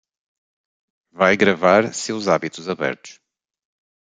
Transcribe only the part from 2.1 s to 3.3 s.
hábitos abertos